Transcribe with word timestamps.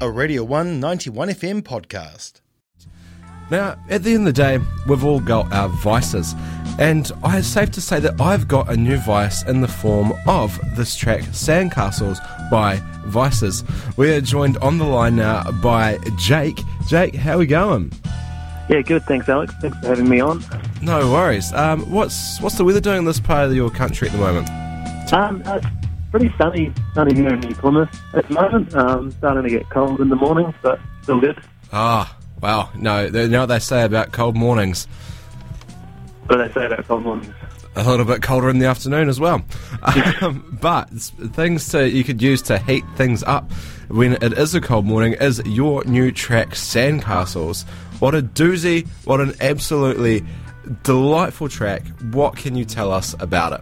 a 0.00 0.10
Radio 0.10 0.44
1 0.44 0.78
91 0.78 1.28
FM 1.28 1.62
podcast. 1.62 2.40
Now, 3.50 3.76
at 3.88 4.02
the 4.02 4.10
end 4.14 4.26
of 4.26 4.34
the 4.34 4.42
day, 4.42 4.58
we've 4.88 5.04
all 5.04 5.20
got 5.20 5.52
our 5.52 5.68
vices, 5.68 6.34
and 6.78 7.10
I 7.22 7.38
it's 7.38 7.46
safe 7.46 7.70
to 7.72 7.80
say 7.80 8.00
that 8.00 8.20
I've 8.20 8.48
got 8.48 8.70
a 8.70 8.76
new 8.76 8.96
vice 8.98 9.44
in 9.44 9.60
the 9.60 9.68
form 9.68 10.12
of 10.26 10.58
this 10.76 10.96
track, 10.96 11.20
Sandcastles 11.22 12.18
by 12.50 12.76
VIICES. 13.06 13.96
We 13.96 14.12
are 14.12 14.20
joined 14.20 14.58
on 14.58 14.78
the 14.78 14.84
line 14.84 15.16
now 15.16 15.50
by 15.62 15.98
Jake. 16.18 16.58
Jake, 16.88 17.14
how 17.14 17.34
are 17.34 17.38
we 17.38 17.46
going? 17.46 17.92
Yeah, 18.68 18.82
good. 18.82 19.04
Thanks, 19.04 19.28
Alex. 19.28 19.54
Thanks 19.60 19.78
for 19.78 19.86
having 19.86 20.08
me 20.08 20.20
on. 20.20 20.44
No 20.82 21.12
worries. 21.12 21.52
Um, 21.52 21.88
what's 21.90 22.40
what's 22.40 22.56
the 22.56 22.64
weather 22.64 22.80
doing 22.80 22.98
in 22.98 23.04
this 23.04 23.20
part 23.20 23.48
of 23.48 23.54
your 23.54 23.70
country 23.70 24.08
at 24.08 24.12
the 24.12 24.18
moment? 24.18 24.50
Um, 25.12 25.42
uh, 25.46 25.60
it's 25.62 25.85
pretty 26.10 26.32
sunny, 26.38 26.72
sunny 26.94 27.14
here 27.14 27.34
in 27.34 27.40
New 27.40 27.54
Plymouth 27.54 27.88
at 28.14 28.26
the 28.28 28.34
moment. 28.34 28.74
Um, 28.74 29.10
starting 29.12 29.42
to 29.42 29.50
get 29.50 29.68
cold 29.70 30.00
in 30.00 30.08
the 30.08 30.16
mornings, 30.16 30.54
but 30.62 30.80
still 31.02 31.20
good. 31.20 31.38
Ah, 31.72 32.16
wow. 32.40 32.70
No, 32.74 33.08
they 33.08 33.22
you 33.22 33.28
know 33.28 33.40
what 33.40 33.46
they 33.46 33.58
say 33.58 33.84
about 33.84 34.12
cold 34.12 34.36
mornings. 34.36 34.86
What 36.26 36.36
do 36.36 36.48
they 36.48 36.52
say 36.52 36.66
about 36.66 36.86
cold 36.86 37.04
mornings? 37.04 37.34
a 37.76 37.84
little 37.84 38.06
bit 38.06 38.22
colder 38.22 38.48
in 38.48 38.58
the 38.58 38.66
afternoon 38.66 39.08
as 39.08 39.20
well. 39.20 39.42
Um, 40.22 40.58
but 40.60 40.88
things 40.90 41.68
to 41.68 41.88
you 41.88 42.02
could 42.02 42.22
use 42.22 42.40
to 42.42 42.58
heat 42.58 42.84
things 42.96 43.22
up 43.24 43.52
when 43.88 44.14
it 44.14 44.32
is 44.32 44.54
a 44.54 44.60
cold 44.60 44.86
morning 44.86 45.12
is 45.12 45.42
your 45.44 45.84
new 45.84 46.10
track 46.10 46.50
Sandcastles. 46.50 47.64
What 48.00 48.14
a 48.14 48.22
doozy! 48.22 48.86
What 49.04 49.20
an 49.20 49.34
absolutely 49.40 50.24
delightful 50.82 51.48
track. 51.48 51.86
What 52.12 52.36
can 52.36 52.56
you 52.56 52.64
tell 52.64 52.90
us 52.90 53.14
about 53.20 53.52
it? 53.52 53.60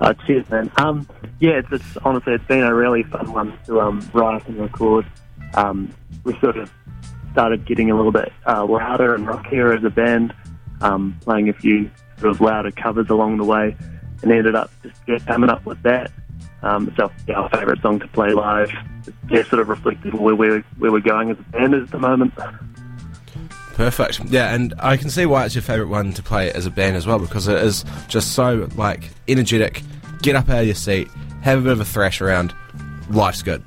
Uh, 0.00 0.14
cheers, 0.26 0.48
man. 0.50 0.70
Um, 0.76 1.08
yeah, 1.40 1.52
it's, 1.52 1.68
it's 1.70 1.96
honestly 2.04 2.34
it's 2.34 2.44
been 2.46 2.62
a 2.62 2.74
really 2.74 3.02
fun 3.04 3.32
one 3.32 3.58
to 3.66 3.80
um, 3.80 4.08
write 4.12 4.46
and 4.48 4.58
record. 4.58 5.06
Um, 5.54 5.94
we 6.24 6.38
sort 6.40 6.56
of 6.56 6.72
started 7.32 7.64
getting 7.64 7.90
a 7.90 7.96
little 7.96 8.12
bit 8.12 8.32
uh, 8.46 8.64
louder 8.64 9.14
and 9.14 9.26
rockier 9.26 9.72
as 9.72 9.84
a 9.84 9.90
band, 9.90 10.34
um, 10.80 11.18
playing 11.22 11.48
a 11.48 11.52
few 11.52 11.90
sort 12.18 12.32
of 12.32 12.40
louder 12.40 12.70
covers 12.70 13.08
along 13.10 13.38
the 13.38 13.44
way, 13.44 13.76
and 14.22 14.32
ended 14.32 14.54
up 14.54 14.70
just 15.06 15.26
coming 15.26 15.50
up 15.50 15.64
with 15.64 15.82
that. 15.82 16.10
Um, 16.62 16.88
it's 16.88 16.98
our, 16.98 17.10
our 17.34 17.48
favourite 17.50 17.82
song 17.82 17.98
to 18.00 18.08
play 18.08 18.32
live. 18.32 18.70
It's, 19.06 19.16
yeah, 19.30 19.42
sort 19.44 19.60
of 19.60 19.68
reflected 19.68 20.14
where 20.14 20.34
we're, 20.34 20.60
where 20.78 20.92
we're 20.92 21.00
going 21.00 21.30
as 21.30 21.38
a 21.38 21.42
band 21.42 21.74
at 21.74 21.90
the 21.90 21.98
moment. 21.98 22.34
Perfect. 23.82 24.20
Yeah, 24.30 24.54
and 24.54 24.74
I 24.78 24.96
can 24.96 25.10
see 25.10 25.26
why 25.26 25.44
it's 25.44 25.56
your 25.56 25.62
favourite 25.62 25.90
one 25.90 26.12
to 26.12 26.22
play 26.22 26.52
as 26.52 26.66
a 26.66 26.70
band 26.70 26.94
as 26.96 27.04
well 27.04 27.18
because 27.18 27.48
it 27.48 27.60
is 27.60 27.84
just 28.06 28.32
so 28.32 28.68
like 28.76 29.10
energetic. 29.26 29.82
Get 30.22 30.36
up 30.36 30.48
out 30.48 30.60
of 30.60 30.66
your 30.66 30.76
seat, 30.76 31.08
have 31.40 31.58
a 31.58 31.62
bit 31.62 31.72
of 31.72 31.80
a 31.80 31.84
thrash 31.84 32.20
around. 32.20 32.54
Life's 33.10 33.42
good. 33.42 33.60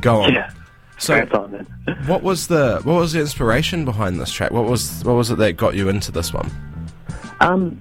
Go 0.00 0.22
on. 0.22 0.34
Yeah, 0.34 0.50
So, 0.98 1.24
time. 1.24 1.68
What 2.06 2.24
was 2.24 2.48
the 2.48 2.80
what 2.82 2.94
was 2.94 3.12
the 3.12 3.20
inspiration 3.20 3.84
behind 3.84 4.18
this 4.18 4.32
track? 4.32 4.50
What 4.50 4.64
was 4.64 5.04
what 5.04 5.12
was 5.14 5.30
it 5.30 5.38
that 5.38 5.52
got 5.56 5.74
you 5.76 5.88
into 5.88 6.10
this 6.10 6.32
one? 6.34 6.50
Um, 7.38 7.80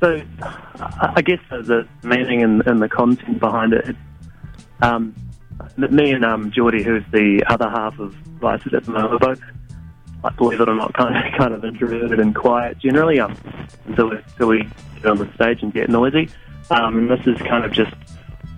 so 0.00 0.20
I 0.40 1.12
I 1.16 1.22
guess 1.22 1.38
the, 1.50 1.62
the 1.62 2.08
meaning 2.08 2.42
and, 2.42 2.66
and 2.66 2.82
the 2.82 2.88
content 2.88 3.38
behind 3.38 3.74
it. 3.74 3.94
Um, 4.80 5.14
me 5.76 6.10
and 6.10 6.24
um, 6.24 6.50
Geordie, 6.50 6.82
who's 6.82 7.04
the 7.12 7.44
other 7.46 7.68
half 7.70 7.96
of 8.00 8.12
VIICES 8.40 8.74
at 8.74 8.84
the 8.84 8.90
moment, 8.90 9.12
we're 9.12 9.18
both, 9.18 9.40
believe 10.30 10.60
it 10.60 10.68
or 10.68 10.74
not, 10.74 10.94
kind 10.94 11.16
of 11.16 11.32
kind 11.38 11.54
of 11.54 11.64
introverted 11.64 12.20
and 12.20 12.34
quiet 12.34 12.78
generally. 12.78 13.20
Um, 13.20 13.36
until 13.86 14.10
we, 14.10 14.16
until 14.16 14.48
we 14.48 14.68
get 14.96 15.06
on 15.06 15.18
the 15.18 15.32
stage 15.34 15.62
and 15.62 15.72
get 15.72 15.88
noisy. 15.90 16.30
Um, 16.70 16.98
and 16.98 17.10
this 17.10 17.26
is 17.26 17.36
kind 17.46 17.64
of 17.64 17.72
just 17.72 17.92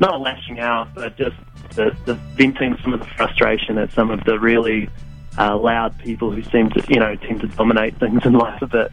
not 0.00 0.14
a 0.14 0.18
lashing 0.18 0.60
out, 0.60 0.94
but 0.94 1.16
just 1.16 1.36
the, 1.74 1.96
the 2.04 2.14
venting 2.14 2.76
some 2.82 2.92
of 2.92 3.00
the 3.00 3.06
frustration 3.06 3.78
at 3.78 3.92
some 3.92 4.10
of 4.10 4.22
the 4.24 4.38
really 4.38 4.88
uh, 5.38 5.56
loud 5.56 5.98
people 5.98 6.30
who 6.30 6.42
seem 6.44 6.70
to, 6.70 6.84
you 6.88 7.00
know, 7.00 7.16
tend 7.16 7.40
to 7.40 7.48
dominate 7.48 7.98
things 7.98 8.24
in 8.24 8.34
life 8.34 8.60
a 8.62 8.66
bit. 8.66 8.92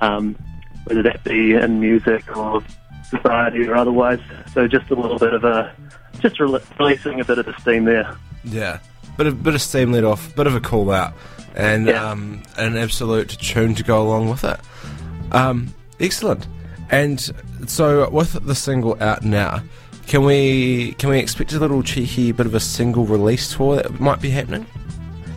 Um, 0.00 0.36
whether 0.84 1.02
that 1.02 1.22
be 1.22 1.54
in 1.54 1.80
music 1.80 2.36
or 2.36 2.62
society 3.08 3.66
or 3.66 3.74
otherwise. 3.74 4.20
So 4.52 4.66
just 4.66 4.90
a 4.90 4.94
little 4.94 5.18
bit 5.18 5.34
of 5.34 5.44
a, 5.44 5.74
just 6.20 6.40
rel 6.40 6.58
releasing 6.78 7.20
a 7.20 7.24
bit 7.24 7.38
of 7.38 7.46
the 7.46 7.54
steam 7.60 7.84
there. 7.84 8.16
Yeah, 8.44 8.78
bit 9.18 9.26
of 9.26 9.42
bit 9.42 9.54
of 9.54 9.60
steam 9.60 9.92
let 9.92 10.04
off, 10.04 10.34
bit 10.34 10.46
of 10.46 10.54
a 10.54 10.60
call 10.60 10.90
out, 10.90 11.12
and 11.54 11.86
Yeah. 11.88 12.10
um, 12.10 12.42
an 12.56 12.76
absolute 12.78 13.28
tune 13.28 13.74
to 13.74 13.82
go 13.82 14.00
along 14.00 14.30
with 14.30 14.44
it. 14.44 14.58
Um, 15.32 15.74
excellent. 16.00 16.46
And 16.90 17.20
so 17.66 18.08
with 18.08 18.32
the 18.46 18.54
single 18.54 18.96
out 19.02 19.22
now, 19.24 19.60
can 20.06 20.24
we 20.24 20.92
can 20.98 21.10
we 21.10 21.18
expect 21.18 21.52
a 21.52 21.58
little 21.58 21.82
cheeky 21.82 22.32
bit 22.32 22.46
of 22.46 22.54
a 22.54 22.60
single 22.60 23.04
release 23.04 23.54
tour 23.54 23.76
that 23.76 24.00
might 24.00 24.22
be 24.22 24.30
happening? 24.30 24.64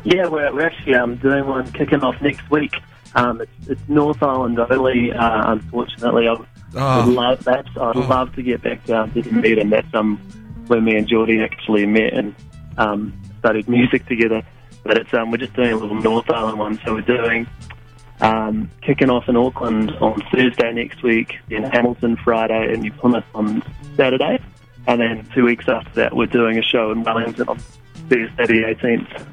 Yeah, 0.03 0.27
we're, 0.27 0.51
we're 0.53 0.65
actually 0.65 0.95
um, 0.95 1.17
doing 1.17 1.45
one 1.45 1.69
kicking 1.73 2.01
off 2.01 2.15
next 2.21 2.49
week. 2.49 2.73
Um, 3.15 3.41
it's, 3.41 3.51
it's 3.67 3.81
North 3.89 4.23
Island 4.23 4.57
only, 4.57 5.11
uh, 5.11 5.51
unfortunately. 5.51 6.27
I 6.29 6.37
Oh. 6.73 7.05
love 7.09 7.43
that. 7.43 7.65
I'd 7.75 7.97
Oh. 7.97 8.07
love 8.09 8.33
to 8.35 8.41
get 8.41 8.61
back 8.63 8.85
down 8.85 9.11
to 9.11 9.21
Dunedin. 9.21 9.69
That's 9.69 9.93
um, 9.93 10.17
where 10.67 10.79
me 10.79 10.95
and 10.95 11.05
Geordie 11.05 11.41
actually 11.43 11.85
met 11.85 12.13
and 12.13 12.33
um, 12.77 13.13
studied 13.41 13.67
music 13.67 14.05
together. 14.05 14.41
But 14.83 14.97
it's 14.97 15.13
um, 15.13 15.31
we're 15.31 15.37
just 15.37 15.53
doing 15.53 15.73
a 15.73 15.75
little 15.75 15.99
North 15.99 16.29
Island 16.29 16.57
one. 16.57 16.79
So 16.85 16.93
we're 16.93 17.01
doing 17.01 17.47
um, 18.21 18.69
kicking 18.81 19.09
off 19.09 19.27
in 19.27 19.35
Auckland 19.35 19.91
on 19.99 20.21
Thursday 20.33 20.71
next 20.71 21.03
week, 21.03 21.37
in 21.49 21.63
Hamilton 21.63 22.15
Friday, 22.23 22.73
and 22.73 22.81
New 22.83 22.91
Plymouth 22.93 23.25
on 23.35 23.63
Saturday. 23.97 24.39
And 24.87 25.01
then 25.01 25.27
two 25.33 25.43
weeks 25.43 25.65
after 25.67 25.91
that, 25.95 26.15
we're 26.15 26.25
doing 26.27 26.57
a 26.57 26.63
show 26.63 26.91
in 26.91 27.03
Wellington 27.03 27.47
on 27.47 27.59
Thursday 28.09 28.45
the 28.45 28.75
18th. 28.81 29.27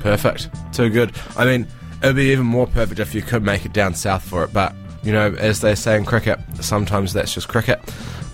Perfect. 0.00 0.48
Too 0.72 0.88
good. 0.88 1.12
I 1.36 1.44
mean, 1.44 1.66
it 2.02 2.06
would 2.06 2.16
be 2.16 2.30
even 2.30 2.46
more 2.46 2.66
perfect 2.66 3.00
if 3.00 3.14
you 3.14 3.22
could 3.22 3.42
make 3.42 3.66
it 3.66 3.72
down 3.72 3.94
south 3.94 4.26
for 4.26 4.44
it, 4.44 4.52
but, 4.52 4.74
you 5.02 5.12
know, 5.12 5.34
as 5.34 5.60
they 5.60 5.74
say 5.74 5.96
in 5.96 6.06
cricket, 6.06 6.38
sometimes 6.60 7.12
that's 7.12 7.34
just 7.34 7.48
cricket. 7.48 7.80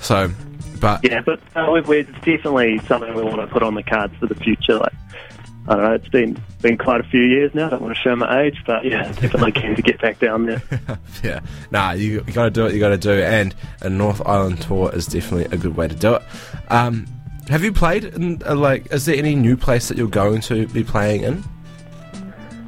So, 0.01 0.31
but, 0.81 1.05
Yeah, 1.05 1.21
but 1.21 1.41
uh, 1.55 1.71
we- 1.73 1.81
we're 1.83 2.01
it's 2.01 2.11
definitely 2.25 2.79
something 2.87 3.13
we 3.15 3.23
want 3.23 3.37
to 3.41 3.47
put 3.47 3.63
on 3.63 3.75
the 3.75 3.83
cards 3.83 4.15
for 4.19 4.27
the 4.27 4.35
future. 4.37 4.79
Like, 4.79 4.93
I 5.69 5.75
don't 5.75 5.83
know, 5.85 5.93
it's 5.95 6.09
been 6.09 6.41
been 6.63 6.79
quite 6.79 7.01
a 7.01 7.05
few 7.05 7.23
years 7.23 7.53
now. 7.55 7.67
I 7.67 7.71
don't 7.71 7.83
want 7.83 7.97
to 7.97 8.01
show 8.01 8.15
my 8.15 8.43
age, 8.43 8.63
but 8.67 8.85
yeah, 8.85 9.11
definitely 9.13 9.53
keen 9.53 9.75
to 9.75 9.83
get 9.83 10.01
back 10.01 10.19
down 10.21 10.47
there. 10.47 10.63
yeah, 11.25 11.41
nah, 11.73 11.91
you, 11.93 12.23
you 12.27 12.33
gotta 12.33 12.51
do 12.51 12.63
what 12.65 12.73
you 12.75 12.79
gotta 12.81 12.97
do, 12.99 13.11
and 13.13 13.55
a 13.81 13.89
North 13.91 14.25
Island 14.27 14.61
tour 14.63 14.95
is 14.95 15.07
definitely 15.07 15.47
a 15.57 15.61
good 15.61 15.77
way 15.77 15.89
to 15.89 15.95
do 15.95 16.15
it. 16.15 16.23
Um, 16.69 17.07
have 17.49 17.63
you 17.65 17.73
played 17.73 18.05
in, 18.05 18.43
uh, 18.47 18.55
like, 18.55 18.93
is 18.93 19.07
there 19.07 19.17
any 19.17 19.35
new 19.35 19.57
place 19.57 19.89
that 19.89 19.97
you're 19.99 20.09
going 20.09 20.41
to 20.43 20.67
be 20.69 20.83
playing 20.85 21.23
in? 21.23 21.45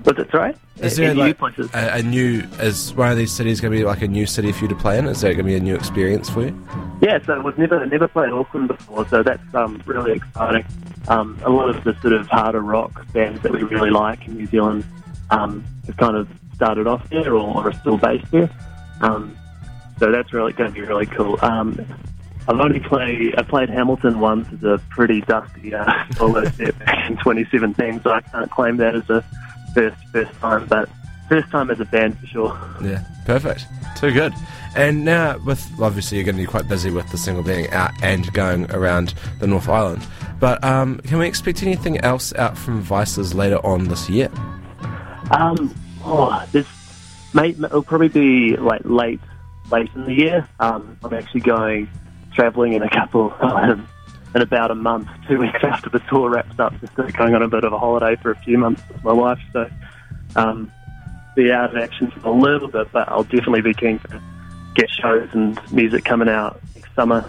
Was 0.04 0.16
it 0.18 0.32
right? 0.32 0.56
Is 0.78 0.96
there 0.96 1.10
Any 1.10 1.22
new 1.22 1.34
places? 1.34 1.68
a, 1.74 1.98
a 1.98 2.02
new, 2.02 2.42
is 2.60 2.94
one 2.94 3.10
of 3.10 3.16
these 3.16 3.32
cities 3.32 3.60
going 3.60 3.72
to 3.72 3.78
be 3.78 3.84
like 3.84 4.00
a 4.02 4.06
new 4.08 4.26
city 4.26 4.52
for 4.52 4.62
you 4.64 4.68
to 4.68 4.76
play 4.76 4.96
in? 4.98 5.06
Is 5.06 5.20
that 5.22 5.28
going 5.34 5.38
to 5.38 5.42
be 5.44 5.56
a 5.56 5.60
new 5.60 5.74
experience 5.74 6.30
for 6.30 6.42
you? 6.42 6.68
Yeah, 7.00 7.18
so 7.24 7.40
we've 7.40 7.58
never 7.58 7.84
never 7.86 8.08
played 8.08 8.30
Auckland 8.30 8.68
before, 8.68 9.06
so 9.08 9.22
that's 9.22 9.54
um, 9.54 9.80
really 9.86 10.12
exciting. 10.12 10.64
Um, 11.06 11.38
a 11.44 11.50
lot 11.50 11.70
of 11.70 11.84
the 11.84 11.94
sort 12.00 12.12
of 12.12 12.26
harder 12.26 12.60
rock 12.60 13.06
bands 13.12 13.42
that 13.42 13.52
we 13.52 13.62
really 13.62 13.90
like 13.90 14.26
in 14.26 14.36
New 14.36 14.46
Zealand 14.46 14.84
um, 15.30 15.64
have 15.86 15.96
kind 15.96 16.16
of 16.16 16.28
started 16.54 16.86
off 16.86 17.08
there 17.08 17.34
or 17.34 17.68
are 17.68 17.72
still 17.72 17.96
based 17.96 18.30
there. 18.32 18.50
Um, 19.00 19.36
so 19.98 20.10
that's 20.10 20.32
really 20.32 20.52
going 20.52 20.72
to 20.72 20.74
be 20.74 20.84
really 20.84 21.06
cool. 21.06 21.38
Um, 21.40 21.78
I've 22.48 22.58
only 22.58 22.80
played 22.80 23.34
I 23.36 23.42
played 23.42 23.68
Hamilton 23.68 24.20
once 24.20 24.48
as 24.52 24.62
a 24.64 24.82
pretty 24.90 25.20
dusty 25.20 25.74
uh, 25.74 26.04
solo 26.16 26.44
set 26.50 26.78
back 26.80 27.10
in 27.10 27.16
2017, 27.18 28.02
so 28.02 28.10
I 28.10 28.20
can't 28.22 28.50
claim 28.50 28.76
that 28.78 28.96
as 28.96 29.08
a 29.10 29.24
first 29.74 29.96
first 30.12 30.32
time, 30.40 30.66
but 30.66 30.88
first 31.28 31.50
time 31.50 31.70
as 31.70 31.78
a 31.78 31.84
band 31.84 32.18
for 32.18 32.26
sure. 32.26 32.58
Yeah, 32.82 33.04
perfect. 33.26 33.66
Too 33.96 34.12
good. 34.12 34.32
And 34.76 35.04
now, 35.04 35.38
with 35.38 35.68
obviously, 35.80 36.18
you're 36.18 36.24
going 36.24 36.36
to 36.36 36.42
be 36.42 36.46
quite 36.46 36.68
busy 36.68 36.90
with 36.90 37.08
the 37.10 37.18
single 37.18 37.42
being 37.42 37.68
out 37.70 37.92
and 38.02 38.32
going 38.32 38.70
around 38.70 39.14
the 39.40 39.46
North 39.46 39.68
Island. 39.68 40.06
But 40.40 40.62
um, 40.62 40.98
can 41.00 41.18
we 41.18 41.26
expect 41.26 41.62
anything 41.62 41.98
else 41.98 42.32
out 42.34 42.56
from 42.56 42.82
VIICES 42.82 43.34
later 43.34 43.64
on 43.66 43.88
this 43.88 44.08
year? 44.08 44.30
Um, 45.30 45.74
oh, 46.04 46.46
this 46.52 46.66
may 47.34 47.50
it'll 47.50 47.82
probably 47.82 48.08
be 48.08 48.56
like 48.56 48.82
late, 48.84 49.20
late 49.70 49.90
in 49.94 50.04
the 50.04 50.14
year. 50.14 50.48
Um, 50.60 50.96
I'm 51.04 51.12
actually 51.12 51.40
going 51.40 51.88
travelling 52.34 52.74
in 52.74 52.82
a 52.82 52.90
couple, 52.90 53.34
um, 53.40 53.88
in 54.34 54.42
about 54.42 54.70
a 54.70 54.74
month, 54.74 55.08
two 55.26 55.38
weeks 55.38 55.58
after 55.62 55.90
the 55.90 56.00
tour 56.10 56.30
wraps 56.30 56.58
up. 56.58 56.72
Just 56.80 56.94
going 56.94 57.34
on 57.34 57.42
a 57.42 57.48
bit 57.48 57.64
of 57.64 57.72
a 57.72 57.78
holiday 57.78 58.16
for 58.22 58.30
a 58.30 58.36
few 58.36 58.58
months 58.58 58.82
with 58.88 59.02
my 59.02 59.12
wife. 59.12 59.40
So, 59.52 59.68
um, 60.36 60.70
be 61.34 61.52
out 61.52 61.70
of 61.70 61.82
action 61.82 62.10
for 62.10 62.28
a 62.28 62.32
little 62.32 62.68
bit, 62.68 62.90
but 62.92 63.08
I'll 63.08 63.22
definitely 63.22 63.62
be 63.62 63.74
keen 63.74 63.98
to 64.00 64.22
get 64.78 64.90
shows 64.90 65.28
and 65.32 65.58
music 65.72 66.04
coming 66.04 66.28
out 66.28 66.60
next 66.74 66.94
summer. 66.94 67.28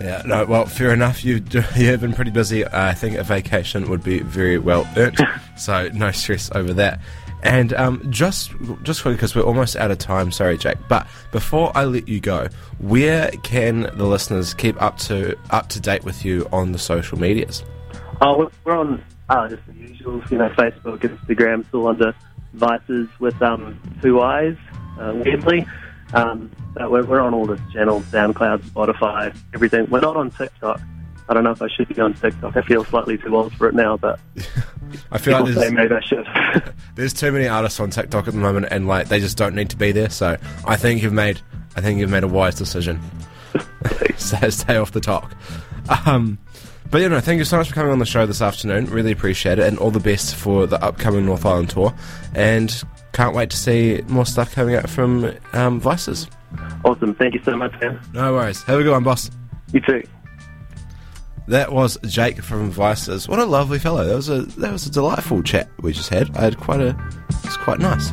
Yeah, 0.00 0.22
no, 0.24 0.46
well, 0.46 0.64
fair 0.64 0.92
enough. 0.92 1.24
You 1.24 1.40
do, 1.40 1.58
you 1.76 1.86
have 1.88 2.00
been 2.00 2.14
pretty 2.14 2.30
busy. 2.30 2.66
I 2.66 2.94
think 2.94 3.16
a 3.16 3.22
vacation 3.22 3.88
would 3.90 4.02
be 4.02 4.20
very 4.20 4.58
well 4.58 4.88
earned, 4.96 5.18
so 5.56 5.88
no 5.88 6.10
stress 6.10 6.50
over 6.54 6.72
that. 6.74 7.00
And 7.42 7.72
um, 7.74 8.06
just 8.10 8.50
just 8.82 9.02
because 9.04 9.34
we're 9.34 9.42
almost 9.42 9.76
out 9.76 9.90
of 9.90 9.98
time, 9.98 10.30
sorry, 10.30 10.58
Jack. 10.58 10.76
But 10.88 11.06
before 11.32 11.72
I 11.74 11.84
let 11.84 12.06
you 12.08 12.20
go, 12.20 12.48
where 12.78 13.30
can 13.42 13.82
the 13.94 14.04
listeners 14.06 14.52
keep 14.52 14.80
up 14.80 14.98
to 14.98 15.38
up 15.50 15.68
to 15.70 15.80
date 15.80 16.04
with 16.04 16.24
you 16.24 16.46
on 16.52 16.72
the 16.72 16.78
social 16.78 17.18
medias? 17.18 17.62
Oh, 18.20 18.36
we're- 18.38 18.78
on 18.78 19.02
Oh, 19.32 19.46
just 19.46 19.64
the 19.68 19.74
usual, 19.74 20.20
you 20.28 20.38
know, 20.38 20.48
Facebook, 20.50 20.98
Instagram, 20.98 21.64
still 21.68 21.86
under 21.86 22.12
VIICES 22.56 23.08
with 23.20 23.40
um, 23.40 23.78
two 24.02 24.20
eyes, 24.20 24.56
uh, 24.98 25.12
weirdly. 25.14 25.64
Um, 26.12 26.50
we're, 26.76 27.04
we're 27.04 27.20
on 27.20 27.34
all 27.34 27.46
the 27.46 27.60
channels, 27.72 28.04
SoundCloud, 28.04 28.62
Spotify, 28.62 29.36
everything. 29.54 29.88
We're 29.90 30.00
not 30.00 30.16
on 30.16 30.30
TikTok. 30.30 30.80
I 31.28 31.34
don't 31.34 31.44
know 31.44 31.52
if 31.52 31.62
I 31.62 31.68
should 31.68 31.88
be 31.88 32.00
on 32.00 32.14
TikTok. 32.14 32.56
I 32.56 32.62
feel 32.62 32.84
slightly 32.84 33.16
too 33.16 33.36
old 33.36 33.54
for 33.54 33.68
it 33.68 33.74
now, 33.74 33.96
but 33.96 34.18
I 35.12 35.18
feel 35.18 35.40
like 35.40 35.54
there's, 35.54 35.72
maybe 35.72 35.94
I 35.94 36.00
should. 36.00 36.26
there's 36.96 37.12
too 37.12 37.30
many 37.30 37.46
artists 37.46 37.78
on 37.78 37.90
TikTok 37.90 38.26
at 38.26 38.34
the 38.34 38.40
moment, 38.40 38.66
and 38.70 38.88
like 38.88 39.08
they 39.08 39.20
just 39.20 39.36
don't 39.36 39.54
need 39.54 39.70
to 39.70 39.76
be 39.76 39.92
there. 39.92 40.10
So 40.10 40.36
I 40.66 40.76
think 40.76 41.02
you've 41.02 41.12
made 41.12 41.40
I 41.76 41.80
think 41.80 42.00
you've 42.00 42.10
made 42.10 42.24
a 42.24 42.28
wise 42.28 42.56
decision. 42.56 43.00
stay, 44.16 44.50
stay 44.50 44.76
off 44.76 44.92
the 44.92 45.00
talk. 45.00 45.34
Um, 46.06 46.38
but 46.90 47.00
you 47.00 47.08
know, 47.08 47.20
thank 47.20 47.38
you 47.38 47.44
so 47.44 47.56
much 47.56 47.68
for 47.68 47.74
coming 47.74 47.92
on 47.92 47.98
the 47.98 48.06
show 48.06 48.26
this 48.26 48.42
afternoon. 48.42 48.86
Really 48.86 49.12
appreciate 49.12 49.58
it, 49.58 49.66
and 49.66 49.78
all 49.78 49.90
the 49.90 50.00
best 50.00 50.34
for 50.34 50.66
the 50.66 50.82
upcoming 50.82 51.24
North 51.24 51.46
Island 51.46 51.70
tour. 51.70 51.94
And 52.34 52.82
can't 53.12 53.34
wait 53.34 53.50
to 53.50 53.56
see 53.56 54.02
more 54.08 54.26
stuff 54.26 54.54
coming 54.54 54.74
out 54.74 54.88
from 54.88 55.32
um, 55.52 55.80
VIICES. 55.80 56.28
awesome. 56.84 57.14
Thank 57.14 57.34
you 57.34 57.40
so 57.44 57.56
much, 57.56 57.72
man. 57.80 58.00
No 58.12 58.34
worries. 58.34 58.62
Have 58.64 58.80
a 58.80 58.82
good 58.82 58.92
one, 58.92 59.04
boss. 59.04 59.30
You 59.72 59.80
too. 59.80 60.02
That 61.48 61.72
was 61.72 61.98
Jake 62.06 62.42
from 62.42 62.72
VIICES. 62.72 63.28
What 63.28 63.38
a 63.38 63.44
lovely 63.44 63.78
fellow. 63.78 64.04
That 64.04 64.14
was 64.14 64.28
a 64.28 64.42
that 64.42 64.72
was 64.72 64.86
a 64.86 64.90
delightful 64.90 65.42
chat 65.42 65.68
we 65.80 65.92
just 65.92 66.08
had. 66.08 66.36
I 66.36 66.42
had 66.42 66.58
quite 66.58 66.80
a 66.80 66.96
it's 67.44 67.56
quite 67.56 67.80
nice. 67.80 68.10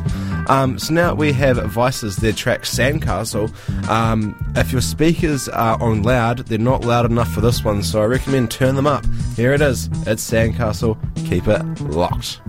Um, 0.48 0.78
so 0.78 0.94
now 0.94 1.14
we 1.14 1.32
have 1.32 1.56
VIICES, 1.58 2.16
their 2.16 2.32
track 2.32 2.62
Sandcastle. 2.62 3.52
Um, 3.88 4.34
if 4.56 4.72
your 4.72 4.80
speakers 4.80 5.48
are 5.48 5.80
on 5.82 6.02
loud, 6.02 6.38
they're 6.46 6.58
not 6.58 6.84
loud 6.84 7.04
enough 7.04 7.30
for 7.32 7.40
this 7.40 7.64
one, 7.64 7.82
so 7.82 8.00
I 8.02 8.06
recommend 8.06 8.50
turn 8.50 8.74
them 8.74 8.86
up. 8.86 9.04
Here 9.36 9.52
it 9.52 9.60
is. 9.60 9.88
It's 10.06 10.28
Sandcastle. 10.28 10.96
Keep 11.28 11.48
it 11.48 11.80
locked. 11.82 12.40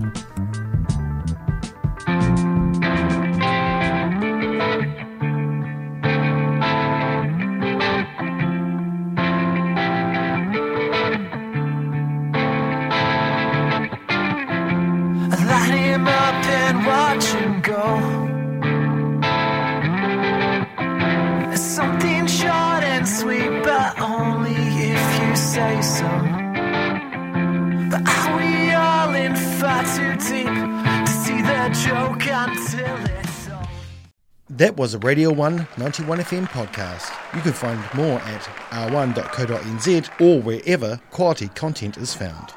Say 25.60 25.82
so. 25.82 26.10
But 27.90 28.02
are 28.16 28.36
we 28.38 28.72
all 28.72 29.14
in 29.14 29.34
far 29.58 29.82
too 29.94 30.12
deep 30.28 30.54
to 31.06 31.12
see 31.22 31.40
the 31.50 31.60
joke 31.84 32.24
until 32.44 32.96
it's? 33.18 33.48
That 34.48 34.76
was 34.76 34.94
a 34.94 34.98
Radio 34.98 35.30
1 35.32 35.68
91 35.76 36.18
FM 36.18 36.46
podcast. 36.48 37.06
You 37.34 37.42
can 37.42 37.52
find 37.52 37.78
more 37.94 38.18
at 38.20 38.42
r1.co.nz 38.70 40.20
or 40.20 40.42
wherever 40.42 41.00
quality 41.10 41.48
content 41.48 41.98
is 41.98 42.14
found. 42.14 42.52